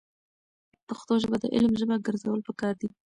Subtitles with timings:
[0.87, 2.89] پښتو ژبه د علم ژبه ګرځول پکار دي.